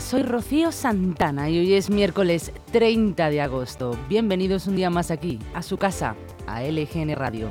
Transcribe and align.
Soy 0.00 0.22
Rocío 0.22 0.72
Santana 0.72 1.48
y 1.48 1.58
hoy 1.58 1.74
es 1.74 1.90
miércoles 1.90 2.52
30 2.72 3.30
de 3.30 3.40
agosto. 3.40 3.96
Bienvenidos 4.08 4.66
un 4.66 4.76
día 4.76 4.90
más 4.90 5.10
aquí, 5.10 5.38
a 5.54 5.62
su 5.62 5.78
casa, 5.78 6.16
a 6.46 6.62
LGN 6.62 7.14
Radio. 7.14 7.48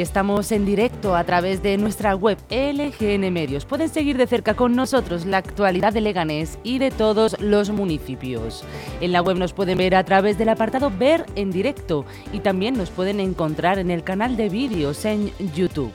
Estamos 0.00 0.52
en 0.52 0.64
directo 0.64 1.14
a 1.14 1.24
través 1.24 1.62
de 1.62 1.76
nuestra 1.76 2.14
web 2.14 2.38
LGN 2.50 3.32
Medios. 3.32 3.64
Pueden 3.64 3.88
seguir 3.88 4.16
de 4.16 4.26
cerca 4.26 4.54
con 4.54 4.74
nosotros 4.74 5.26
la 5.26 5.38
actualidad 5.38 5.92
de 5.92 6.00
Leganés 6.00 6.58
y 6.62 6.78
de 6.78 6.90
todos 6.90 7.40
los 7.40 7.70
municipios. 7.70 8.64
En 9.00 9.12
la 9.12 9.22
web 9.22 9.36
nos 9.36 9.52
pueden 9.52 9.78
ver 9.78 9.94
a 9.94 10.04
través 10.04 10.38
del 10.38 10.48
apartado 10.48 10.90
Ver 10.90 11.26
en 11.36 11.50
directo 11.50 12.04
y 12.32 12.40
también 12.40 12.76
nos 12.76 12.90
pueden 12.90 13.20
encontrar 13.20 13.78
en 13.78 13.90
el 13.90 14.04
canal 14.04 14.36
de 14.36 14.48
vídeos 14.48 15.04
en 15.04 15.30
YouTube. 15.54 15.92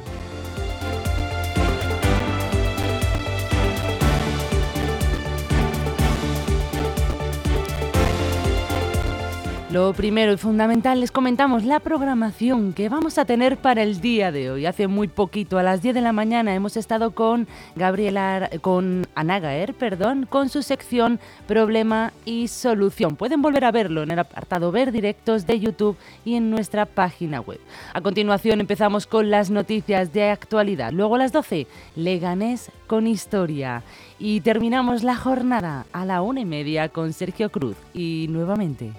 Lo 9.71 9.93
primero 9.93 10.33
y 10.33 10.37
fundamental 10.37 10.99
les 10.99 11.13
comentamos 11.13 11.65
la 11.65 11.79
programación 11.79 12.73
que 12.73 12.89
vamos 12.89 13.19
a 13.19 13.25
tener 13.25 13.57
para 13.57 13.85
el 13.85 14.01
día 14.01 14.33
de 14.33 14.51
hoy. 14.51 14.67
Hace 14.67 14.89
muy 14.89 15.07
poquito, 15.07 15.59
a 15.59 15.63
las 15.63 15.81
10 15.81 15.95
de 15.95 16.01
la 16.01 16.13
mañana, 16.13 16.57
hemos 16.57 16.77
estado 16.77 17.13
con 17.13 17.47
Gabriela, 17.77 18.51
con 18.63 19.07
Anagaer, 19.15 19.75
perdón, 19.75 20.27
con 20.29 20.49
su 20.49 20.63
sección 20.63 21.21
Problema 21.47 22.13
y 22.25 22.49
Solución. 22.49 23.15
Pueden 23.15 23.43
volver 23.43 23.65
a 23.65 23.71
verlo 23.71 24.03
en 24.03 24.11
el 24.11 24.19
apartado 24.19 24.73
Ver 24.73 24.91
Directos 24.91 25.47
de 25.47 25.61
YouTube 25.61 25.97
y 26.25 26.35
en 26.35 26.51
nuestra 26.51 26.85
página 26.85 27.41
web. 27.41 27.61
A 27.95 28.01
continuación 28.01 28.61
empezamos 28.61 29.07
con 29.07 29.31
las 29.31 29.51
noticias 29.51 30.13
de 30.13 30.31
actualidad. 30.31 30.91
Luego 30.91 31.15
a 31.15 31.19
las 31.19 31.31
12, 31.31 31.69
Leganés 31.95 32.73
con 32.89 33.07
historia. 33.07 33.85
Y 34.19 34.41
terminamos 34.41 35.05
la 35.05 35.15
jornada 35.15 35.87
a 35.93 36.05
la 36.05 36.23
una 36.23 36.41
y 36.41 36.45
media 36.45 36.89
con 36.89 37.13
Sergio 37.13 37.51
Cruz. 37.51 37.77
Y 37.95 38.27
nuevamente. 38.31 38.91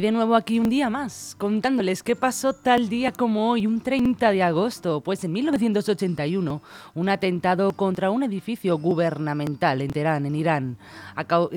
Y 0.00 0.02
de 0.02 0.12
nuevo 0.12 0.34
aquí 0.34 0.58
un 0.58 0.70
día 0.70 0.88
más, 0.88 1.34
contándoles 1.36 2.02
qué 2.02 2.16
pasó 2.16 2.54
tal 2.54 2.88
día 2.88 3.12
como 3.12 3.50
hoy, 3.50 3.66
un 3.66 3.82
30 3.82 4.32
de 4.32 4.42
agosto. 4.42 5.02
Pues 5.02 5.22
en 5.24 5.32
1981, 5.34 6.62
un 6.94 7.08
atentado 7.10 7.72
contra 7.72 8.10
un 8.10 8.22
edificio 8.22 8.78
gubernamental 8.78 9.82
en 9.82 9.90
Teherán, 9.90 10.24
en 10.24 10.36
Irán, 10.36 10.78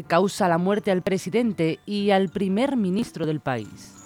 causa 0.07 0.49
la 0.49 0.57
muerte 0.57 0.91
al 0.91 1.03
presidente 1.03 1.79
y 1.85 2.09
al 2.09 2.27
primer 2.27 2.75
ministro 2.75 3.25
del 3.25 3.39
país. 3.39 4.02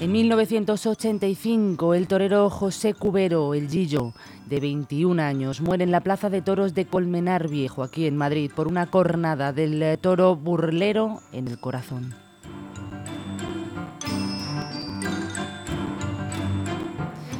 En 0.00 0.12
1985, 0.12 1.92
el 1.94 2.06
torero 2.06 2.48
José 2.50 2.94
Cubero, 2.94 3.52
el 3.52 3.68
Gillo, 3.68 4.12
de 4.46 4.60
21 4.60 5.20
años, 5.20 5.60
muere 5.60 5.82
en 5.82 5.90
la 5.90 6.02
Plaza 6.02 6.30
de 6.30 6.40
Toros 6.40 6.72
de 6.72 6.86
Colmenar 6.86 7.48
Viejo, 7.48 7.82
aquí 7.82 8.06
en 8.06 8.16
Madrid, 8.16 8.52
por 8.54 8.68
una 8.68 8.86
cornada 8.86 9.52
del 9.52 9.82
eh, 9.82 9.96
toro 9.96 10.36
burlero 10.36 11.18
en 11.32 11.48
el 11.48 11.58
corazón. 11.58 12.14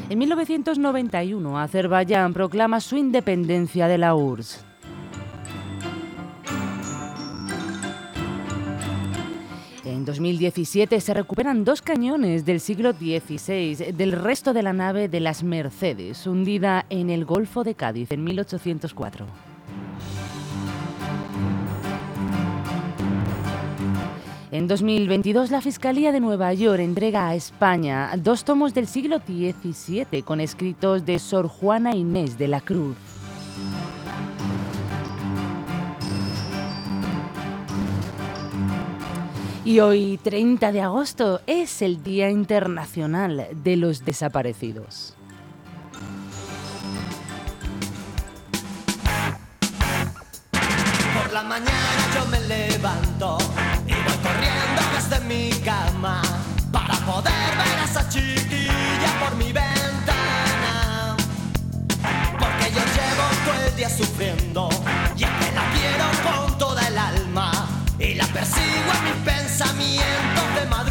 En 0.08 0.18
1991, 0.18 1.60
Azerbaiyán 1.60 2.34
proclama 2.34 2.80
su 2.80 2.97
independencia 2.97 3.86
de 3.86 3.98
la 3.98 4.16
URSS. 4.16 4.67
2017 10.08 11.02
se 11.02 11.12
recuperan 11.12 11.64
dos 11.64 11.82
cañones 11.82 12.46
del 12.46 12.60
siglo 12.60 12.92
XVI 12.92 13.92
del 13.92 14.12
resto 14.12 14.54
de 14.54 14.62
la 14.62 14.72
nave 14.72 15.06
de 15.06 15.20
las 15.20 15.42
Mercedes, 15.42 16.26
hundida 16.26 16.86
en 16.88 17.10
el 17.10 17.26
Golfo 17.26 17.62
de 17.62 17.74
Cádiz 17.74 18.10
en 18.10 18.24
1804. 18.24 19.26
En 24.50 24.66
2022, 24.66 25.50
la 25.50 25.60
Fiscalía 25.60 26.10
de 26.10 26.20
Nueva 26.20 26.54
York 26.54 26.80
entrega 26.80 27.28
a 27.28 27.34
España 27.34 28.10
dos 28.16 28.44
tomos 28.44 28.72
del 28.72 28.86
siglo 28.86 29.18
XVII 29.18 30.22
con 30.22 30.41
escritos 30.41 31.04
de 31.04 31.18
Sor 31.18 31.48
Juana 31.48 31.94
Inés 31.94 32.38
de 32.38 32.48
la 32.48 32.62
Cruz. 32.62 32.97
Y 39.68 39.80
hoy, 39.80 40.18
30 40.22 40.72
de 40.72 40.80
agosto, 40.80 41.42
es 41.46 41.82
el 41.82 42.02
Día 42.02 42.30
Internacional 42.30 43.48
de 43.52 43.76
los 43.76 44.02
Desaparecidos. 44.02 45.14
Por 50.52 51.32
la 51.34 51.42
mañana 51.42 52.00
yo 52.14 52.24
me 52.30 52.40
levanto 52.48 53.36
y 53.86 53.92
voy 53.92 54.18
corriendo 54.22 54.80
desde 54.97 55.20
mi 55.26 55.50
cama 55.62 56.22
para 56.72 56.94
poder 57.04 57.50
ver 57.59 57.78
a 57.78 57.84
esa 57.84 58.09
chiquilla 58.09 59.21
por 59.22 59.36
mi 59.36 59.53
ventana. 59.53 61.14
Porque 62.38 62.71
yo 62.71 62.80
llevo 62.80 63.24
todo 63.44 63.68
el 63.68 63.76
día 63.76 63.91
sufriendo 63.91 64.71
y 65.14 65.24
es 65.24 65.30
que 65.30 65.54
la 65.54 65.71
quiero 65.74 66.06
con 66.24 66.56
toda 66.56 66.88
el 66.88 66.97
alma 66.97 67.68
y 67.98 68.14
la 68.14 68.26
persigo 68.28 68.92
en 68.97 69.04
mis 69.04 69.24
pensamientos 69.59 70.55
de 70.55 70.66
madrugada. 70.66 70.87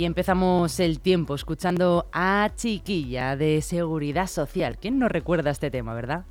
Y 0.00 0.06
empezamos 0.06 0.80
el 0.80 0.98
tiempo 0.98 1.34
escuchando 1.34 2.06
a 2.10 2.50
Chiquilla 2.56 3.36
de 3.36 3.60
Seguridad 3.60 4.28
Social. 4.28 4.78
¿Quién 4.78 4.98
no 4.98 5.10
recuerda 5.10 5.50
este 5.50 5.70
tema, 5.70 5.92
verdad? 5.92 6.24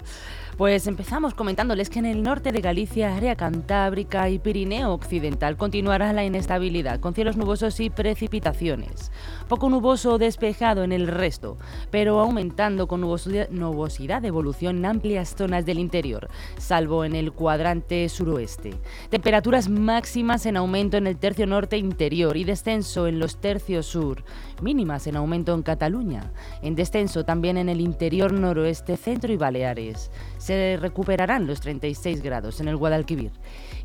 Pues 0.59 0.87
empezamos 0.87 1.33
comentándoles 1.35 1.89
que 1.89 1.99
en 1.99 2.05
el 2.05 2.21
norte 2.21 2.51
de 2.51 2.59
Galicia, 2.59 3.15
área 3.15 3.37
cantábrica 3.37 4.27
y 4.27 4.39
Pirineo 4.39 4.91
occidental 4.91 5.55
continuará 5.55 6.11
la 6.11 6.25
inestabilidad, 6.25 6.99
con 6.99 7.13
cielos 7.13 7.37
nubosos 7.37 7.79
y 7.79 7.89
precipitaciones. 7.89 9.09
Poco 9.47 9.69
nuboso 9.69 10.17
despejado 10.17 10.83
en 10.83 10.91
el 10.91 11.07
resto, 11.07 11.57
pero 11.91 12.19
aumentando 12.19 12.89
con 12.89 12.99
nubosidad, 12.99 14.21
de 14.21 14.27
evolución 14.27 14.79
en 14.79 14.85
amplias 14.87 15.33
zonas 15.33 15.65
del 15.65 15.79
interior, 15.79 16.27
salvo 16.57 17.05
en 17.05 17.15
el 17.15 17.31
cuadrante 17.31 18.09
suroeste. 18.09 18.73
Temperaturas 19.09 19.69
máximas 19.69 20.45
en 20.45 20.57
aumento 20.57 20.97
en 20.97 21.07
el 21.07 21.15
tercio 21.15 21.47
norte 21.47 21.77
interior 21.77 22.35
y 22.35 22.43
descenso 22.43 23.07
en 23.07 23.19
los 23.19 23.37
tercios 23.37 23.85
sur, 23.85 24.25
mínimas 24.61 25.07
en 25.07 25.15
aumento 25.15 25.53
en 25.53 25.63
Cataluña, 25.63 26.33
en 26.61 26.75
descenso 26.75 27.23
también 27.23 27.55
en 27.55 27.69
el 27.69 27.79
interior 27.79 28.33
noroeste, 28.33 28.97
centro 28.97 29.31
y 29.31 29.37
Baleares 29.37 30.11
se 30.39 30.77
recuperarán 30.81 31.45
los 31.45 31.61
36 31.61 32.23
grados 32.23 32.59
en 32.59 32.67
el 32.67 32.77
Guadalquivir. 32.77 33.31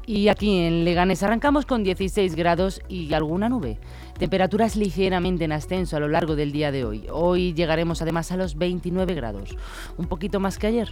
Y 0.07 0.29
aquí 0.29 0.61
en 0.61 0.85
Leganes 0.85 1.23
arrancamos 1.23 1.67
con 1.67 1.83
16 1.83 2.35
grados 2.35 2.81
y 2.89 3.13
alguna 3.13 3.49
nube. 3.49 3.79
Temperaturas 4.19 4.77
ligeramente 4.77 5.45
en 5.45 5.53
ascenso 5.53 5.97
a 5.97 6.01
lo 6.01 6.09
largo 6.09 6.37
del 6.37 6.53
día 6.53 6.73
de 6.73 6.85
hoy. 6.85 7.07
Hoy 7.11 7.53
llegaremos 7.53 8.01
además 8.01 8.33
a 8.33 8.37
los 8.37 8.57
29 8.57 9.15
grados, 9.15 9.57
un 9.99 10.07
poquito 10.07 10.41
más 10.41 10.59
que 10.59 10.69
ayer. 10.69 10.91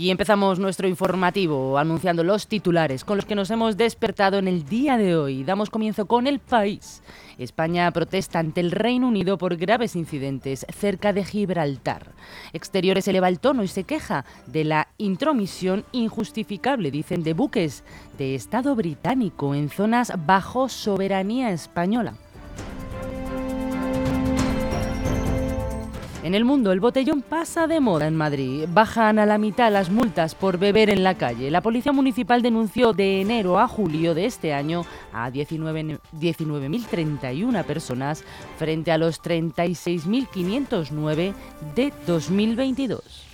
Y 0.00 0.08
empezamos 0.08 0.58
nuestro 0.58 0.88
informativo 0.88 1.76
anunciando 1.76 2.24
los 2.24 2.46
titulares 2.46 3.04
con 3.04 3.18
los 3.18 3.26
que 3.26 3.34
nos 3.34 3.50
hemos 3.50 3.76
despertado 3.76 4.38
en 4.38 4.48
el 4.48 4.64
día 4.64 4.96
de 4.96 5.14
hoy. 5.14 5.44
Damos 5.44 5.68
comienzo 5.68 6.06
con 6.06 6.26
el 6.26 6.38
país. 6.38 7.02
España 7.36 7.90
protesta 7.90 8.38
ante 8.38 8.62
el 8.62 8.70
Reino 8.70 9.08
Unido 9.08 9.36
por 9.36 9.56
graves 9.56 9.96
incidentes 9.96 10.64
cerca 10.74 11.12
de 11.12 11.22
Gibraltar. 11.22 12.12
Exteriores 12.54 13.08
eleva 13.08 13.28
el 13.28 13.40
tono 13.40 13.62
y 13.62 13.68
se 13.68 13.84
queja 13.84 14.24
de 14.46 14.64
la 14.64 14.88
intromisión 14.96 15.84
injustificable, 15.92 16.90
dicen, 16.90 17.22
de 17.22 17.34
buques 17.34 17.84
de 18.16 18.34
Estado 18.34 18.74
británico 18.74 19.54
en 19.54 19.68
zonas 19.68 20.14
bajo 20.24 20.70
soberanía 20.70 21.50
española. 21.50 22.14
En 26.30 26.36
el 26.36 26.44
mundo, 26.44 26.70
el 26.70 26.78
botellón 26.78 27.22
pasa 27.22 27.66
de 27.66 27.80
moda 27.80 28.06
en 28.06 28.14
Madrid. 28.14 28.68
Bajan 28.72 29.18
a 29.18 29.26
la 29.26 29.36
mitad 29.36 29.72
las 29.72 29.90
multas 29.90 30.36
por 30.36 30.58
beber 30.58 30.88
en 30.88 31.02
la 31.02 31.16
calle. 31.16 31.50
La 31.50 31.60
Policía 31.60 31.90
Municipal 31.90 32.40
denunció 32.40 32.92
de 32.92 33.20
enero 33.20 33.58
a 33.58 33.66
julio 33.66 34.14
de 34.14 34.26
este 34.26 34.54
año 34.54 34.86
a 35.12 35.28
19.031 35.32 37.64
personas 37.64 38.22
frente 38.58 38.92
a 38.92 38.98
los 38.98 39.20
36.509 39.20 41.34
de 41.74 41.92
2022. 42.06 43.29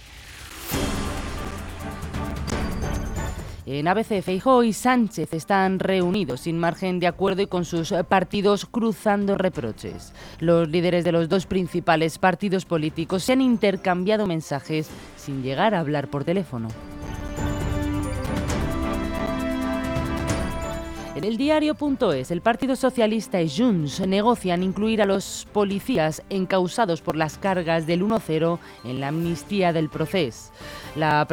En 3.69 3.89
ABC, 3.89 4.23
Feijó 4.23 4.63
y 4.63 4.73
Sánchez 4.73 5.33
están 5.33 5.81
reunidos 5.81 6.43
sin 6.43 6.57
margen 6.57 7.01
de 7.01 7.09
acuerdo 7.09 7.43
y 7.43 7.49
con 7.49 7.65
sus 7.65 7.93
partidos 8.09 8.65
cruzando 8.65 9.37
reproches. 9.37 10.13
Los 10.39 10.69
líderes 10.69 11.03
de 11.03 11.11
los 11.11 11.29
dos 11.29 11.47
principales 11.47 12.19
partidos 12.19 12.65
políticos 12.65 13.25
se 13.25 13.33
han 13.33 13.41
intercambiado 13.41 14.29
mensajes 14.29 14.89
sin 15.17 15.43
llegar 15.43 15.75
a 15.75 15.81
hablar 15.81 16.07
por 16.07 16.23
teléfono. 16.23 16.69
En 21.17 21.25
el 21.25 21.39
diario.es, 21.39 22.31
el 22.31 22.43
Partido 22.43 22.77
Socialista 22.77 23.41
y 23.41 23.49
Junts 23.49 24.07
negocian 24.07 24.63
incluir 24.63 25.01
a 25.01 25.07
los 25.07 25.49
policías 25.51 26.23
encausados 26.29 27.01
por 27.01 27.17
las 27.17 27.39
cargas 27.39 27.87
del 27.87 28.05
1-0 28.05 28.59
en 28.85 29.01
la 29.01 29.09
amnistía 29.09 29.73
del 29.73 29.89
proceso. 29.89 30.53
La, 30.95 31.27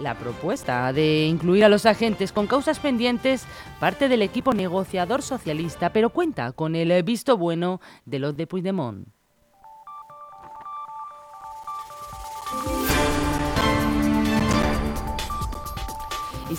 la 0.00 0.14
propuesta 0.14 0.92
de 0.92 1.26
incluir 1.26 1.64
a 1.64 1.68
los 1.68 1.86
agentes 1.86 2.32
con 2.32 2.46
causas 2.46 2.78
pendientes 2.78 3.44
parte 3.78 4.08
del 4.08 4.22
equipo 4.22 4.52
negociador 4.52 5.22
socialista, 5.22 5.92
pero 5.92 6.10
cuenta 6.10 6.52
con 6.52 6.74
el 6.74 7.02
visto 7.02 7.36
bueno 7.36 7.80
de 8.04 8.18
los 8.18 8.36
de 8.36 8.46
Puigdemont. 8.46 9.08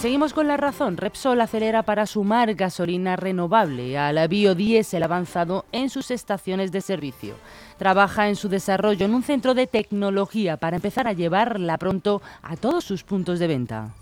Seguimos 0.02 0.34
con 0.34 0.48
la 0.48 0.58
razón. 0.58 0.98
Repsol 0.98 1.40
acelera 1.42 1.84
para 1.84 2.08
sumar 2.08 2.56
gasolina 2.56 3.16
renovable 3.18 4.00
al 4.00 4.28
biodiesel 4.28 5.04
avanzado 5.04 5.66
en 5.72 5.92
sus 5.92 6.10
estaciones 6.10 6.72
de 6.72 6.82
servicio. 6.82 7.36
Trabaja 7.78 8.28
en 8.28 8.36
su 8.36 8.50
desarrollo 8.50 9.06
en 9.06 9.14
un 9.14 9.22
centro 9.22 9.54
de 9.54 9.68
tecnología 9.68 10.58
para 10.58 10.78
empezar 10.78 11.08
a 11.08 11.14
llevarla 11.14 11.78
pronto 11.78 12.24
a 12.42 12.56
todos 12.56 12.84
sus 12.84 13.04
puntos 13.04 13.38
de 13.38 13.46
venta. 13.46 13.94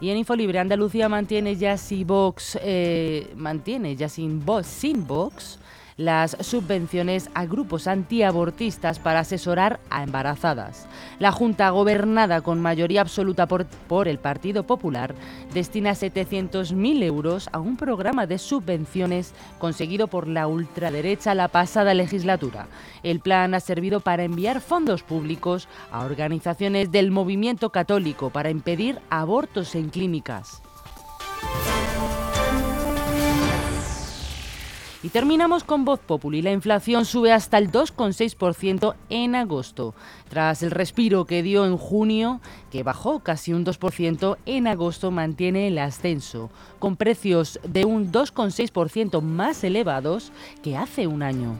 Y 0.00 0.10
en 0.10 0.18
Infolibre, 0.18 0.60
Andalucía 0.60 1.08
mantiene 1.08 1.56
ya 1.56 1.76
sin 1.76 2.06
box, 2.06 2.56
eh, 2.62 3.32
mantiene 3.36 3.96
ya 3.96 4.08
sin 4.08 4.44
box, 4.44 4.66
sin 4.68 5.04
box 5.04 5.58
las 5.96 6.36
subvenciones 6.40 7.30
a 7.34 7.46
grupos 7.46 7.86
antiabortistas 7.86 8.98
para 8.98 9.20
asesorar 9.20 9.80
a 9.88 10.02
embarazadas. 10.02 10.86
La 11.18 11.32
Junta, 11.32 11.70
gobernada 11.70 12.42
con 12.42 12.60
mayoría 12.60 13.00
absoluta 13.00 13.46
por, 13.46 14.08
el 14.08 14.18
Partido 14.18 14.64
Popular, 14.64 15.14
destina 15.54 15.92
700.000 15.92 17.02
euros 17.02 17.48
a 17.52 17.60
un 17.60 17.76
programa 17.76 18.26
de 18.26 18.38
subvenciones 18.38 19.32
conseguido 19.58 20.06
por 20.06 20.28
la 20.28 20.46
ultraderecha 20.46 21.34
la 21.34 21.48
pasada 21.48 21.94
legislatura. 21.94 22.66
El 23.02 23.20
plan 23.20 23.54
ha 23.54 23.60
servido 23.60 24.00
para 24.00 24.24
enviar 24.24 24.60
fondos 24.60 25.02
públicos 25.02 25.68
a 25.90 26.04
organizaciones 26.04 26.92
del 26.92 27.10
movimiento 27.10 27.70
católico 27.70 28.30
para 28.30 28.50
impedir 28.50 29.00
abortos 29.08 29.74
en 29.74 29.88
clínicas. 29.88 30.62
Y 35.06 35.10
terminamos 35.10 35.62
con 35.62 35.84
Voz 35.84 36.00
Populi. 36.00 36.42
La 36.42 36.50
inflación 36.50 37.04
sube 37.04 37.32
hasta 37.32 37.58
el 37.58 37.70
2,6% 37.70 38.96
en 39.08 39.36
agosto. 39.36 39.94
Tras 40.28 40.64
el 40.64 40.72
respiro 40.72 41.26
que 41.26 41.44
dio 41.44 41.64
en 41.64 41.76
junio, 41.76 42.40
que 42.72 42.82
bajó 42.82 43.20
casi 43.20 43.52
un 43.52 43.64
2%, 43.64 44.36
en 44.46 44.66
agosto 44.66 45.12
mantiene 45.12 45.68
el 45.68 45.78
ascenso, 45.78 46.50
con 46.80 46.96
precios 46.96 47.60
de 47.62 47.84
un 47.84 48.10
2,6% 48.10 49.20
más 49.22 49.62
elevados 49.62 50.32
que 50.64 50.76
hace 50.76 51.06
un 51.06 51.22
año. 51.22 51.54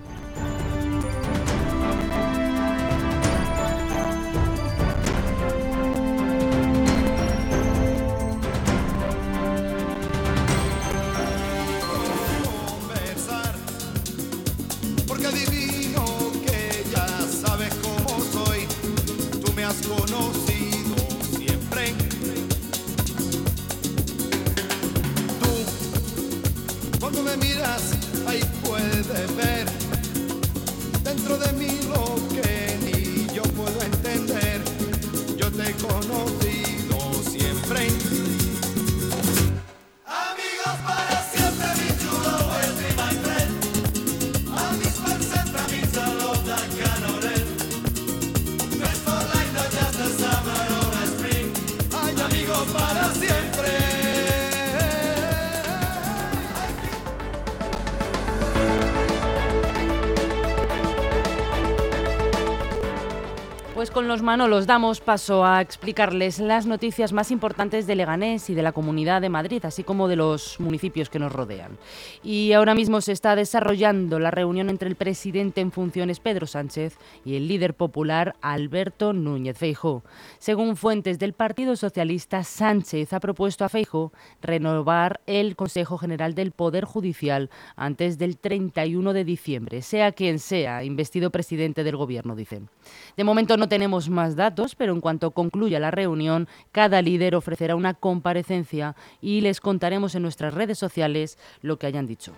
Pues 63.76 63.90
con 63.90 64.08
los 64.08 64.22
Manolos 64.22 64.66
damos 64.66 65.02
paso 65.02 65.44
a 65.44 65.60
explicarles 65.60 66.38
las 66.38 66.64
noticias 66.64 67.12
más 67.12 67.30
importantes 67.30 67.86
de 67.86 67.94
Leganés 67.94 68.48
y 68.48 68.54
de 68.54 68.62
la 68.62 68.72
Comunidad 68.72 69.20
de 69.20 69.28
Madrid, 69.28 69.62
así 69.66 69.84
como 69.84 70.08
de 70.08 70.16
los 70.16 70.58
municipios 70.58 71.10
que 71.10 71.18
nos 71.18 71.30
rodean. 71.30 71.76
Y 72.24 72.54
ahora 72.54 72.74
mismo 72.74 73.02
se 73.02 73.12
está 73.12 73.36
desarrollando 73.36 74.18
la 74.18 74.30
reunión 74.30 74.70
entre 74.70 74.88
el 74.88 74.96
presidente 74.96 75.60
en 75.60 75.72
funciones 75.72 76.20
Pedro 76.20 76.46
Sánchez 76.46 76.96
y 77.22 77.36
el 77.36 77.48
líder 77.48 77.74
popular 77.74 78.34
Alberto 78.40 79.12
Núñez 79.12 79.58
Feijóo. 79.58 80.02
Según 80.38 80.76
fuentes 80.76 81.18
del 81.18 81.34
Partido 81.34 81.76
Socialista, 81.76 82.44
Sánchez 82.44 83.12
ha 83.12 83.20
propuesto 83.20 83.66
a 83.66 83.68
Feijóo 83.68 84.10
renovar 84.40 85.20
el 85.26 85.54
Consejo 85.54 85.98
General 85.98 86.34
del 86.34 86.52
Poder 86.52 86.86
Judicial 86.86 87.50
antes 87.76 88.16
del 88.16 88.38
31 88.38 89.12
de 89.12 89.24
diciembre, 89.24 89.82
sea 89.82 90.12
quien 90.12 90.38
sea 90.38 90.82
investido 90.82 91.28
presidente 91.28 91.84
del 91.84 91.98
gobierno, 91.98 92.34
dicen. 92.34 92.70
De 93.18 93.24
momento 93.24 93.58
no 93.58 93.65
tenemos 93.68 94.08
más 94.08 94.36
datos, 94.36 94.74
pero 94.74 94.92
en 94.92 95.00
cuanto 95.00 95.30
concluya 95.30 95.80
la 95.80 95.90
reunión, 95.90 96.48
cada 96.72 97.02
líder 97.02 97.34
ofrecerá 97.34 97.76
una 97.76 97.94
comparecencia 97.94 98.96
y 99.20 99.40
les 99.40 99.60
contaremos 99.60 100.14
en 100.14 100.22
nuestras 100.22 100.54
redes 100.54 100.78
sociales 100.78 101.38
lo 101.62 101.78
que 101.78 101.86
hayan 101.86 102.06
dicho. 102.06 102.32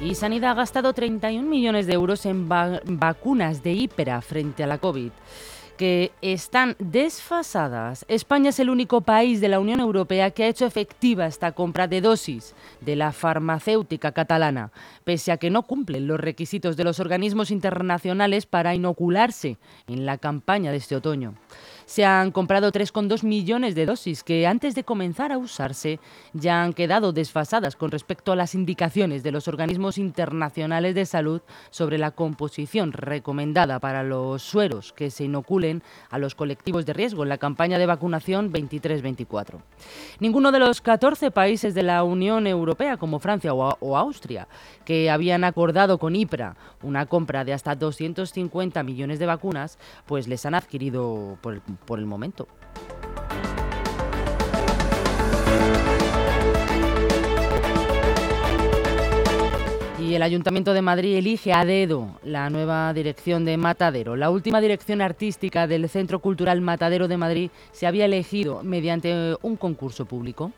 Y 0.00 0.14
Sanidad 0.14 0.52
ha 0.52 0.54
gastado 0.54 0.94
31 0.94 1.46
millones 1.46 1.86
de 1.86 1.92
euros 1.92 2.24
en 2.24 2.48
vacunas 2.48 3.62
de 3.62 3.72
hípera 3.72 4.22
frente 4.22 4.64
a 4.64 4.66
la 4.66 4.78
COVID 4.78 5.10
que 5.78 6.12
están 6.20 6.76
desfasadas. 6.78 8.04
España 8.08 8.50
es 8.50 8.58
el 8.58 8.68
único 8.68 9.00
país 9.00 9.40
de 9.40 9.48
la 9.48 9.60
Unión 9.60 9.80
Europea 9.80 10.30
que 10.32 10.44
ha 10.44 10.48
hecho 10.48 10.66
efectiva 10.66 11.26
esta 11.26 11.52
compra 11.52 11.88
de 11.88 12.02
dosis 12.02 12.54
de 12.82 12.96
la 12.96 13.12
farmacéutica 13.12 14.12
catalana, 14.12 14.72
pese 15.04 15.32
a 15.32 15.38
que 15.38 15.48
no 15.48 15.62
cumplen 15.62 16.06
los 16.06 16.20
requisitos 16.20 16.76
de 16.76 16.84
los 16.84 17.00
organismos 17.00 17.50
internacionales 17.50 18.44
para 18.44 18.74
inocularse 18.74 19.56
en 19.86 20.04
la 20.04 20.18
campaña 20.18 20.72
de 20.72 20.78
este 20.78 20.96
otoño 20.96 21.34
se 21.88 22.04
han 22.04 22.32
comprado 22.32 22.70
3,2 22.70 23.22
millones 23.22 23.74
de 23.74 23.86
dosis 23.86 24.22
que 24.22 24.46
antes 24.46 24.74
de 24.74 24.84
comenzar 24.84 25.32
a 25.32 25.38
usarse 25.38 26.00
ya 26.34 26.62
han 26.62 26.74
quedado 26.74 27.12
desfasadas 27.12 27.76
con 27.76 27.90
respecto 27.90 28.30
a 28.30 28.36
las 28.36 28.54
indicaciones 28.54 29.22
de 29.22 29.32
los 29.32 29.48
organismos 29.48 29.96
internacionales 29.96 30.94
de 30.94 31.06
salud 31.06 31.40
sobre 31.70 31.96
la 31.96 32.10
composición 32.10 32.92
recomendada 32.92 33.80
para 33.80 34.02
los 34.02 34.42
sueros 34.42 34.92
que 34.92 35.10
se 35.10 35.24
inoculen 35.24 35.82
a 36.10 36.18
los 36.18 36.34
colectivos 36.34 36.84
de 36.84 36.92
riesgo 36.92 37.22
en 37.22 37.30
la 37.30 37.38
campaña 37.38 37.78
de 37.78 37.86
vacunación 37.86 38.52
23-24. 38.52 39.54
Ninguno 40.20 40.52
de 40.52 40.58
los 40.58 40.82
14 40.82 41.30
países 41.30 41.74
de 41.74 41.84
la 41.84 42.04
Unión 42.04 42.46
Europea, 42.46 42.98
como 42.98 43.18
Francia 43.18 43.54
o, 43.54 43.96
Austria, 43.96 44.46
que 44.84 45.08
habían 45.08 45.42
acordado 45.42 45.96
con 45.96 46.14
IPRA 46.14 46.54
una 46.82 47.06
compra 47.06 47.46
de 47.46 47.54
hasta 47.54 47.74
250 47.74 48.82
millones 48.82 49.18
de 49.18 49.26
vacunas, 49.26 49.78
pues 50.04 50.28
les 50.28 50.44
han 50.44 50.54
adquirido 50.54 51.38
por 51.40 51.54
el 51.54 51.62
por 51.86 51.98
el 51.98 52.06
momento. 52.06 52.48
Y 60.08 60.14
el 60.14 60.22
Ayuntamiento 60.22 60.72
de 60.72 60.80
Madrid 60.80 61.16
elige 61.16 61.52
a 61.52 61.66
dedo 61.66 62.18
la 62.22 62.48
nueva 62.48 62.94
dirección 62.94 63.44
de 63.44 63.58
Matadero. 63.58 64.16
La 64.16 64.30
última 64.30 64.58
dirección 64.58 65.02
artística 65.02 65.66
del 65.66 65.86
Centro 65.90 66.20
Cultural 66.20 66.62
Matadero 66.62 67.08
de 67.08 67.18
Madrid 67.18 67.50
se 67.72 67.86
había 67.86 68.06
elegido 68.06 68.62
mediante 68.62 69.36
un 69.42 69.56
concurso 69.56 70.06
público. 70.06 70.52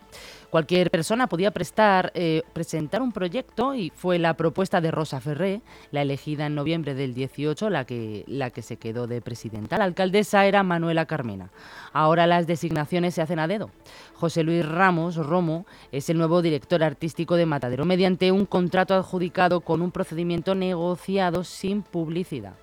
Cualquier 0.50 0.90
persona 0.90 1.28
podía 1.28 1.52
prestar, 1.52 2.10
eh, 2.14 2.42
presentar 2.52 3.02
un 3.02 3.12
proyecto 3.12 3.72
y 3.74 3.90
fue 3.90 4.18
la 4.18 4.34
propuesta 4.34 4.80
de 4.80 4.90
Rosa 4.90 5.20
Ferré, 5.20 5.62
la 5.92 6.02
elegida 6.02 6.46
en 6.46 6.56
noviembre 6.56 6.94
del 6.94 7.14
18, 7.14 7.70
la 7.70 7.84
que, 7.84 8.24
la 8.26 8.50
que 8.50 8.62
se 8.62 8.76
quedó 8.76 9.06
de 9.06 9.20
presidenta. 9.20 9.78
La 9.78 9.84
alcaldesa 9.84 10.46
era 10.46 10.64
Manuela 10.64 11.06
Carmena. 11.06 11.50
Ahora 11.92 12.26
las 12.26 12.48
designaciones 12.48 13.14
se 13.14 13.22
hacen 13.22 13.38
a 13.38 13.46
dedo. 13.46 13.70
José 14.14 14.42
Luis 14.42 14.66
Ramos 14.68 15.14
Romo 15.14 15.66
es 15.92 16.10
el 16.10 16.18
nuevo 16.18 16.42
director 16.42 16.82
artístico 16.82 17.36
de 17.36 17.46
Matadero 17.46 17.84
mediante 17.84 18.32
un 18.32 18.44
contrato 18.44 18.94
adjudicado 18.94 19.60
con 19.60 19.80
un 19.80 19.92
procedimiento 19.92 20.56
negociado 20.56 21.44
sin 21.44 21.82
publicidad. 21.82 22.54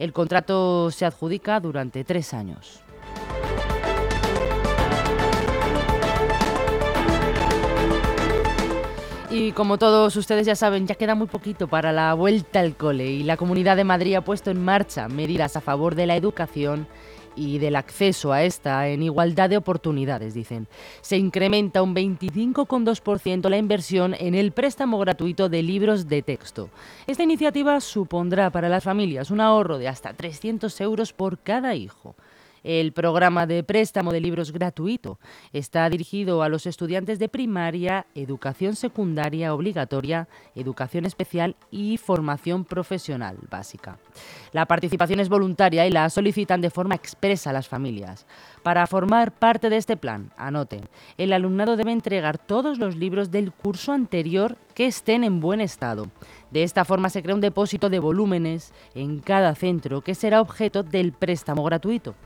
El 0.00 0.12
contrato 0.12 0.90
se 0.90 1.06
adjudica 1.06 1.60
durante 1.60 2.02
tres 2.02 2.34
años. 2.34 2.85
Y 9.38 9.52
como 9.52 9.76
todos 9.76 10.16
ustedes 10.16 10.46
ya 10.46 10.56
saben, 10.56 10.86
ya 10.86 10.94
queda 10.94 11.14
muy 11.14 11.26
poquito 11.26 11.68
para 11.68 11.92
la 11.92 12.14
vuelta 12.14 12.60
al 12.60 12.74
cole 12.74 13.04
y 13.04 13.22
la 13.22 13.36
Comunidad 13.36 13.76
de 13.76 13.84
Madrid 13.84 14.14
ha 14.14 14.24
puesto 14.24 14.50
en 14.50 14.64
marcha 14.64 15.08
medidas 15.08 15.58
a 15.58 15.60
favor 15.60 15.94
de 15.94 16.06
la 16.06 16.16
educación 16.16 16.86
y 17.36 17.58
del 17.58 17.76
acceso 17.76 18.32
a 18.32 18.44
esta 18.44 18.88
en 18.88 19.02
igualdad 19.02 19.50
de 19.50 19.58
oportunidades, 19.58 20.32
dicen. 20.32 20.68
Se 21.02 21.18
incrementa 21.18 21.82
un 21.82 21.94
25,2% 21.94 23.50
la 23.50 23.58
inversión 23.58 24.14
en 24.18 24.34
el 24.34 24.52
préstamo 24.52 24.98
gratuito 24.98 25.50
de 25.50 25.62
libros 25.62 26.08
de 26.08 26.22
texto. 26.22 26.70
Esta 27.06 27.22
iniciativa 27.22 27.78
supondrá 27.82 28.48
para 28.48 28.70
las 28.70 28.84
familias 28.84 29.30
un 29.30 29.42
ahorro 29.42 29.76
de 29.76 29.88
hasta 29.88 30.14
300 30.14 30.80
euros 30.80 31.12
por 31.12 31.40
cada 31.40 31.74
hijo. 31.74 32.16
El 32.66 32.92
programa 32.92 33.46
de 33.46 33.62
préstamo 33.62 34.10
de 34.10 34.20
libros 34.20 34.50
gratuito 34.50 35.20
está 35.52 35.88
dirigido 35.88 36.42
a 36.42 36.48
los 36.48 36.66
estudiantes 36.66 37.20
de 37.20 37.28
primaria, 37.28 38.06
educación 38.16 38.74
secundaria 38.74 39.54
obligatoria, 39.54 40.26
educación 40.56 41.06
especial 41.06 41.54
y 41.70 41.96
formación 41.96 42.64
profesional 42.64 43.38
básica. 43.48 44.00
La 44.50 44.66
participación 44.66 45.20
es 45.20 45.28
voluntaria 45.28 45.86
y 45.86 45.92
la 45.92 46.10
solicitan 46.10 46.60
de 46.60 46.70
forma 46.70 46.96
expresa 46.96 47.52
las 47.52 47.68
familias. 47.68 48.26
Para 48.64 48.88
formar 48.88 49.30
parte 49.30 49.70
de 49.70 49.76
este 49.76 49.96
plan, 49.96 50.32
anoten, 50.36 50.88
el 51.18 51.32
alumnado 51.34 51.76
debe 51.76 51.92
entregar 51.92 52.36
todos 52.36 52.78
los 52.78 52.96
libros 52.96 53.30
del 53.30 53.52
curso 53.52 53.92
anterior 53.92 54.56
que 54.74 54.86
estén 54.86 55.22
en 55.22 55.38
buen 55.38 55.60
estado. 55.60 56.10
De 56.50 56.64
esta 56.64 56.84
forma 56.84 57.10
se 57.10 57.22
crea 57.22 57.36
un 57.36 57.40
depósito 57.40 57.90
de 57.90 58.00
volúmenes 58.00 58.72
en 58.96 59.20
cada 59.20 59.54
centro 59.54 60.00
que 60.00 60.16
será 60.16 60.40
objeto 60.40 60.82
del 60.82 61.12
préstamo 61.12 61.62
gratuito. 61.62 62.16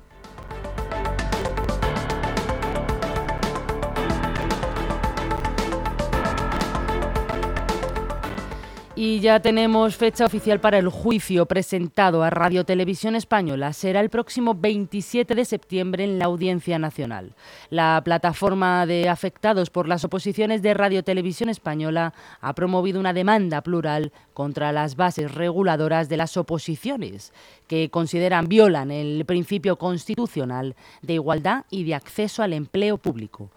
Y 9.02 9.20
ya 9.20 9.40
tenemos 9.40 9.96
fecha 9.96 10.26
oficial 10.26 10.60
para 10.60 10.76
el 10.76 10.90
juicio 10.90 11.46
presentado 11.46 12.22
a 12.22 12.28
Radio 12.28 12.66
Televisión 12.66 13.16
Española. 13.16 13.72
Será 13.72 14.00
el 14.00 14.10
próximo 14.10 14.54
27 14.54 15.34
de 15.34 15.46
septiembre 15.46 16.04
en 16.04 16.18
la 16.18 16.26
Audiencia 16.26 16.78
Nacional. 16.78 17.34
La 17.70 18.02
plataforma 18.04 18.84
de 18.84 19.08
afectados 19.08 19.70
por 19.70 19.88
las 19.88 20.04
oposiciones 20.04 20.60
de 20.60 20.74
Radio 20.74 21.02
Televisión 21.02 21.48
Española 21.48 22.12
ha 22.42 22.54
promovido 22.54 23.00
una 23.00 23.14
demanda 23.14 23.62
plural 23.62 24.12
contra 24.34 24.70
las 24.70 24.96
bases 24.96 25.34
reguladoras 25.34 26.10
de 26.10 26.18
las 26.18 26.36
oposiciones, 26.36 27.32
que 27.68 27.88
consideran 27.88 28.48
violan 28.48 28.90
el 28.90 29.24
principio 29.24 29.76
constitucional 29.76 30.76
de 31.00 31.14
igualdad 31.14 31.64
y 31.70 31.84
de 31.84 31.94
acceso 31.94 32.42
al 32.42 32.52
empleo 32.52 32.98
público. 32.98 33.50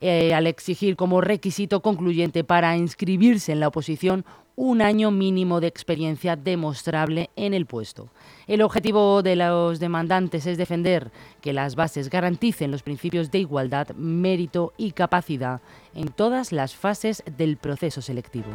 Eh, 0.00 0.34
al 0.34 0.46
exigir 0.46 0.96
como 0.96 1.20
requisito 1.20 1.80
concluyente 1.80 2.44
para 2.44 2.76
inscribirse 2.76 3.52
en 3.52 3.60
la 3.60 3.68
oposición 3.68 4.24
un 4.56 4.82
año 4.82 5.10
mínimo 5.10 5.60
de 5.60 5.66
experiencia 5.66 6.36
demostrable 6.36 7.30
en 7.36 7.54
el 7.54 7.66
puesto. 7.66 8.08
El 8.46 8.62
objetivo 8.62 9.22
de 9.22 9.36
los 9.36 9.80
demandantes 9.80 10.46
es 10.46 10.58
defender 10.58 11.10
que 11.40 11.52
las 11.52 11.74
bases 11.74 12.10
garanticen 12.10 12.70
los 12.70 12.82
principios 12.82 13.30
de 13.30 13.38
igualdad, 13.38 13.88
mérito 13.96 14.72
y 14.76 14.92
capacidad 14.92 15.60
en 15.94 16.08
todas 16.08 16.52
las 16.52 16.74
fases 16.74 17.22
del 17.36 17.56
proceso 17.56 18.02
selectivo. 18.02 18.50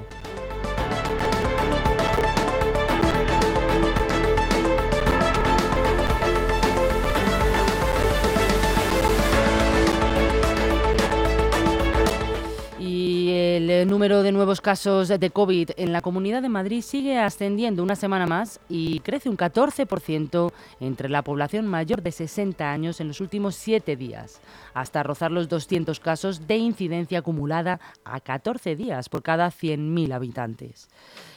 El 13.59 13.87
número 13.87 13.99
número 13.99 14.23
de 14.23 14.31
nuevos 14.31 14.61
casos 14.61 15.09
de 15.09 15.29
COVID 15.29 15.71
en 15.75 15.91
la 15.91 15.99
Comunidad 15.99 16.41
de 16.41 16.47
Madrid 16.47 16.81
sigue 16.81 17.19
ascendiendo 17.19 17.83
una 17.83 17.97
semana 17.97 18.25
más 18.25 18.61
y 18.69 19.01
crece 19.01 19.27
un 19.27 19.35
14% 19.35 20.53
entre 20.79 21.09
la 21.09 21.21
población 21.21 21.67
mayor 21.67 22.01
de 22.01 22.13
60 22.13 22.71
años 22.71 23.01
en 23.01 23.09
los 23.09 23.19
últimos 23.19 23.55
siete 23.55 23.97
días, 23.97 24.39
hasta 24.73 25.03
rozar 25.03 25.31
los 25.31 25.49
200 25.49 25.99
casos 25.99 26.47
de 26.47 26.55
incidencia 26.55 27.19
acumulada 27.19 27.81
a 28.05 28.21
14 28.21 28.77
días 28.77 29.09
por 29.09 29.21
cada 29.21 29.49
100.000 29.49 30.13
habitantes. 30.13 30.87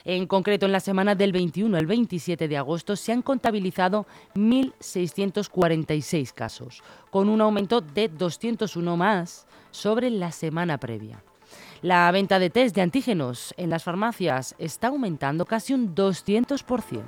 En 0.05 0.25
concreto, 0.25 0.65
en 0.65 0.71
la 0.71 0.79
semana 0.79 1.15
del 1.15 1.33
21 1.33 1.75
al 1.75 1.85
27 1.85 2.47
de 2.47 2.55
agosto 2.57 2.95
se 2.95 3.11
han 3.11 3.21
contabilizado 3.21 4.05
1.646 4.35 6.31
casos, 6.31 6.81
con 7.11 7.27
un 7.27 7.41
aumento 7.41 7.81
de 7.81 8.07
201 8.07 8.95
más 8.95 9.45
sobre 9.71 10.09
la 10.09 10.31
semana 10.31 10.77
previa. 10.77 11.21
La 11.83 12.09
venta 12.11 12.39
de 12.39 12.49
test 12.49 12.73
de 12.75 12.81
antígenos 12.81 13.53
en 13.57 13.69
las 13.69 13.83
farmacias 13.83 14.55
está 14.57 14.87
aumentando 14.87 15.45
casi 15.45 15.73
un 15.73 15.93
200%. 15.93 17.01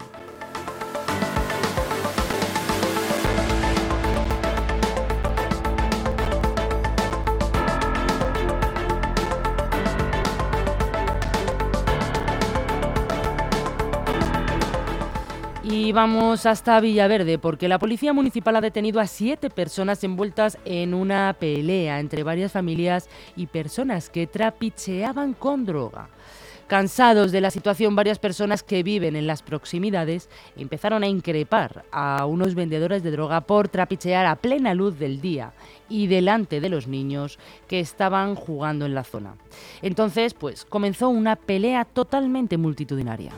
Vamos 15.95 16.45
hasta 16.45 16.81
Villaverde 16.81 17.39
porque 17.39 17.69
la 17.69 17.79
Policía 17.79 18.11
Municipal 18.11 18.57
ha 18.57 18.61
detenido 18.61 18.99
a 18.99 19.07
siete 19.07 19.49
personas 19.49 20.03
envueltas 20.03 20.57
en 20.65 20.93
una 20.93 21.33
pelea 21.39 22.01
entre 22.01 22.23
varias 22.23 22.51
familias 22.51 23.09
y 23.37 23.47
personas 23.47 24.09
que 24.09 24.27
trapicheaban 24.27 25.33
con 25.33 25.65
droga. 25.65 26.09
Cansados 26.67 27.31
de 27.31 27.39
la 27.39 27.49
situación, 27.49 27.95
varias 27.95 28.19
personas 28.19 28.61
que 28.61 28.83
viven 28.83 29.15
en 29.15 29.25
las 29.25 29.41
proximidades 29.41 30.29
empezaron 30.57 31.03
a 31.03 31.07
increpar 31.07 31.85
a 31.91 32.25
unos 32.25 32.55
vendedores 32.55 33.01
de 33.01 33.11
droga 33.11 33.41
por 33.41 33.69
trapichear 33.69 34.25
a 34.25 34.35
plena 34.35 34.73
luz 34.73 34.99
del 34.99 35.21
día 35.21 35.53
y 35.87 36.07
delante 36.07 36.59
de 36.59 36.69
los 36.69 36.87
niños 36.87 37.39
que 37.69 37.79
estaban 37.79 38.35
jugando 38.35 38.85
en 38.85 38.95
la 38.95 39.05
zona. 39.05 39.35
Entonces, 39.81 40.33
pues 40.33 40.65
comenzó 40.65 41.07
una 41.07 41.37
pelea 41.37 41.85
totalmente 41.85 42.57
multitudinaria. 42.57 43.31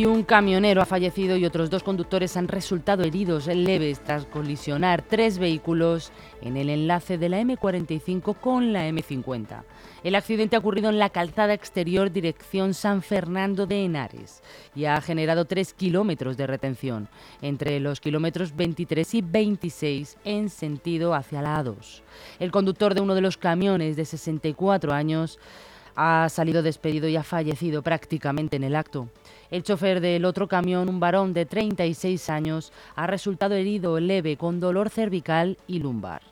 Y 0.00 0.06
un 0.06 0.22
camionero 0.22 0.80
ha 0.80 0.86
fallecido 0.86 1.36
y 1.36 1.44
otros 1.44 1.68
dos 1.68 1.82
conductores 1.82 2.34
han 2.38 2.48
resultado 2.48 3.02
heridos 3.02 3.48
leves 3.48 4.00
tras 4.00 4.24
colisionar 4.24 5.02
tres 5.02 5.38
vehículos 5.38 6.10
en 6.40 6.56
el 6.56 6.70
enlace 6.70 7.18
de 7.18 7.28
la 7.28 7.38
M45 7.42 8.34
con 8.40 8.72
la 8.72 8.88
M50. 8.88 9.62
El 10.02 10.14
accidente 10.14 10.56
ha 10.56 10.60
ocurrido 10.60 10.88
en 10.88 10.98
la 10.98 11.10
calzada 11.10 11.52
exterior 11.52 12.10
dirección 12.10 12.72
San 12.72 13.02
Fernando 13.02 13.66
de 13.66 13.84
Henares 13.84 14.42
y 14.74 14.86
ha 14.86 14.98
generado 15.02 15.44
tres 15.44 15.74
kilómetros 15.74 16.38
de 16.38 16.46
retención 16.46 17.08
entre 17.42 17.78
los 17.78 18.00
kilómetros 18.00 18.56
23 18.56 19.14
y 19.16 19.20
26 19.20 20.16
en 20.24 20.48
sentido 20.48 21.12
hacia 21.12 21.42
la 21.42 21.62
A2. 21.62 22.00
El 22.38 22.50
conductor 22.50 22.94
de 22.94 23.02
uno 23.02 23.14
de 23.14 23.20
los 23.20 23.36
camiones 23.36 23.96
de 23.96 24.06
64 24.06 24.94
años 24.94 25.38
ha 25.94 26.26
salido 26.30 26.62
despedido 26.62 27.06
y 27.08 27.16
ha 27.16 27.22
fallecido 27.22 27.82
prácticamente 27.82 28.56
en 28.56 28.64
el 28.64 28.76
acto. 28.76 29.10
El 29.50 29.64
chofer 29.64 30.00
del 30.00 30.24
otro 30.24 30.46
camión, 30.46 30.88
un 30.88 31.00
varón 31.00 31.32
de 31.32 31.44
36 31.44 32.30
años, 32.30 32.72
ha 32.94 33.06
resultado 33.06 33.54
herido 33.54 33.98
leve 33.98 34.36
con 34.36 34.60
dolor 34.60 34.90
cervical 34.90 35.58
y 35.66 35.80
lumbar. 35.80 36.22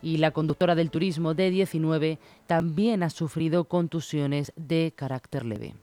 Y 0.00 0.18
la 0.18 0.30
conductora 0.30 0.74
del 0.74 0.90
turismo 0.90 1.34
de 1.34 1.50
19 1.50 2.18
también 2.46 3.02
ha 3.02 3.10
sufrido 3.10 3.64
contusiones 3.64 4.52
de 4.56 4.92
carácter 4.94 5.44
leve. 5.44 5.74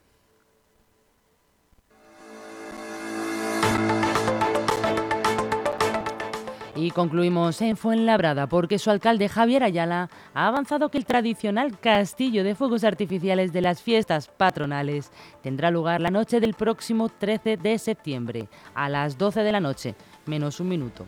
Y 6.76 6.90
concluimos 6.90 7.62
en 7.62 7.78
Fuenlabrada 7.78 8.48
porque 8.48 8.78
su 8.78 8.90
alcalde 8.90 9.30
Javier 9.30 9.64
Ayala 9.64 10.10
ha 10.34 10.46
avanzado 10.46 10.90
que 10.90 10.98
el 10.98 11.06
tradicional 11.06 11.78
castillo 11.80 12.44
de 12.44 12.54
fuegos 12.54 12.84
artificiales 12.84 13.54
de 13.54 13.62
las 13.62 13.80
fiestas 13.80 14.28
patronales 14.28 15.10
tendrá 15.42 15.70
lugar 15.70 16.02
la 16.02 16.10
noche 16.10 16.38
del 16.38 16.52
próximo 16.52 17.08
13 17.08 17.56
de 17.56 17.78
septiembre 17.78 18.48
a 18.74 18.90
las 18.90 19.16
12 19.16 19.42
de 19.42 19.52
la 19.52 19.60
noche, 19.60 19.94
menos 20.26 20.60
un 20.60 20.68
minuto. 20.68 21.06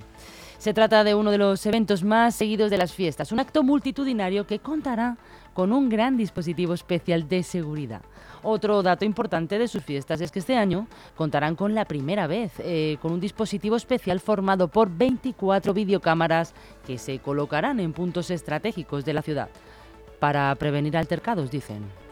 Se 0.56 0.72
trata 0.72 1.04
de 1.04 1.14
uno 1.14 1.30
de 1.30 1.38
los 1.38 1.64
eventos 1.66 2.02
más 2.02 2.34
seguidos 2.34 2.70
de 2.70 2.78
las 2.78 2.94
fiestas, 2.94 3.30
un 3.30 3.40
acto 3.40 3.62
multitudinario 3.62 4.46
que 4.46 4.60
contará 4.60 5.18
con 5.58 5.72
un 5.72 5.88
gran 5.88 6.16
dispositivo 6.16 6.72
especial 6.72 7.28
de 7.28 7.42
seguridad. 7.42 8.02
Otro 8.44 8.80
dato 8.80 9.04
importante 9.04 9.58
de 9.58 9.66
sus 9.66 9.82
fiestas 9.82 10.20
es 10.20 10.30
que 10.30 10.38
este 10.38 10.56
año 10.56 10.86
contarán 11.16 11.56
con 11.56 11.74
la 11.74 11.84
primera 11.84 12.28
vez 12.28 12.52
eh, 12.60 12.96
con 13.02 13.10
un 13.10 13.18
dispositivo 13.18 13.74
especial 13.74 14.20
formado 14.20 14.68
por 14.68 14.88
24 14.88 15.74
videocámaras 15.74 16.54
que 16.86 16.96
se 16.96 17.18
colocarán 17.18 17.80
en 17.80 17.92
puntos 17.92 18.30
estratégicos 18.30 19.04
de 19.04 19.14
la 19.14 19.22
ciudad 19.22 19.48
para 20.20 20.54
prevenir 20.54 20.96
altercados, 20.96 21.50
dicen. 21.50 22.07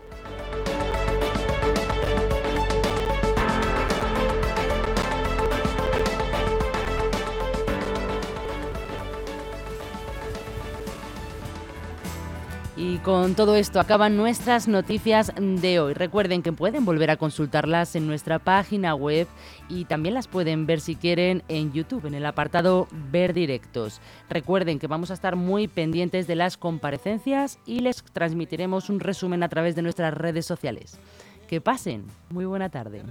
Con 13.07 13.37
todo 13.37 13.55
esto 13.55 13.79
acaban 13.79 14.16
nuestras 14.16 14.66
noticias 14.66 15.31
de 15.38 15.79
hoy. 15.79 15.95
Recuerden 15.95 16.42
que 16.42 16.53
pueden 16.53 16.85
volver 16.85 17.12
a 17.12 17.16
consultarlas 17.16 17.95
en 17.95 18.09
nuestra 18.09 18.40
página 18.40 18.97
web 18.97 19.29
y 19.69 19.85
también 19.85 20.12
las 20.12 20.27
pueden 20.27 20.66
ver 20.66 20.81
si 20.81 20.97
quieren 20.97 21.45
en 21.47 21.73
YouTube, 21.73 22.07
en 22.07 22.14
el 22.14 22.27
apartado 22.27 22.88
Ver 23.12 23.33
Directos. 23.33 24.01
Recuerden 24.29 24.81
que 24.81 24.88
vamos 24.88 25.12
a 25.12 25.14
estar 25.14 25.37
muy 25.37 25.69
pendientes 25.69 26.27
de 26.27 26.35
las 26.35 26.57
comparecencias 26.57 27.61
y 27.64 27.79
les 27.79 28.03
transmitiremos 28.03 28.90
un 28.90 28.99
resumen 28.99 29.45
a 29.45 29.49
través 29.49 29.77
de 29.77 29.83
nuestras 29.83 30.12
redes 30.12 30.45
sociales. 30.45 30.99
Que 31.47 31.61
pasen. 31.61 32.07
Muy 32.31 32.45
buena 32.45 32.71
tarde. 32.71 33.05